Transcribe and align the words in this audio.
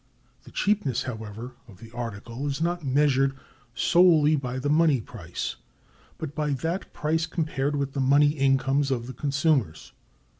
The 0.45 0.49
cheapness, 0.51 1.03
however, 1.03 1.53
of 1.67 1.77
the 1.77 1.91
article 1.91 2.47
is 2.47 2.59
not 2.59 2.83
measured 2.83 3.35
solely 3.75 4.35
by 4.35 4.57
the 4.57 4.67
money 4.67 4.99
price, 4.99 5.57
but 6.17 6.33
by 6.33 6.53
that 6.53 6.91
price 6.91 7.27
compared 7.27 7.75
with 7.75 7.93
the 7.93 7.99
money 7.99 8.29
incomes 8.31 8.89
of 8.89 9.05
the 9.05 9.13
consumers. 9.13 9.93